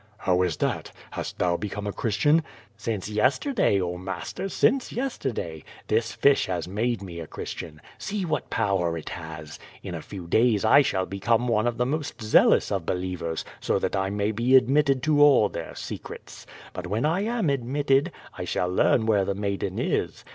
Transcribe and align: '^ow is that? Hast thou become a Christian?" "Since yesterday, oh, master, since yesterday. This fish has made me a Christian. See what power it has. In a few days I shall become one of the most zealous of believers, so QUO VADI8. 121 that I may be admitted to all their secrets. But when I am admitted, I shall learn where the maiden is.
'^ow 0.21 0.43
is 0.43 0.57
that? 0.57 0.91
Hast 1.11 1.37
thou 1.37 1.55
become 1.57 1.85
a 1.85 1.93
Christian?" 1.93 2.43
"Since 2.75 3.07
yesterday, 3.07 3.79
oh, 3.79 3.99
master, 3.99 4.49
since 4.49 4.91
yesterday. 4.91 5.63
This 5.89 6.11
fish 6.11 6.47
has 6.47 6.67
made 6.67 7.03
me 7.03 7.19
a 7.19 7.27
Christian. 7.27 7.79
See 7.99 8.25
what 8.25 8.49
power 8.49 8.97
it 8.97 9.09
has. 9.09 9.59
In 9.83 9.93
a 9.93 10.01
few 10.01 10.25
days 10.25 10.65
I 10.65 10.81
shall 10.81 11.05
become 11.05 11.47
one 11.47 11.67
of 11.67 11.77
the 11.77 11.85
most 11.85 12.19
zealous 12.19 12.71
of 12.71 12.83
believers, 12.83 13.45
so 13.59 13.75
QUO 13.75 13.77
VADI8. 13.77 13.83
121 13.83 13.91
that 13.91 13.95
I 13.95 14.09
may 14.09 14.31
be 14.31 14.55
admitted 14.55 15.03
to 15.03 15.21
all 15.21 15.49
their 15.49 15.75
secrets. 15.75 16.47
But 16.73 16.87
when 16.87 17.05
I 17.05 17.21
am 17.21 17.51
admitted, 17.51 18.11
I 18.35 18.43
shall 18.43 18.69
learn 18.71 19.05
where 19.05 19.23
the 19.23 19.35
maiden 19.35 19.77
is. 19.77 20.23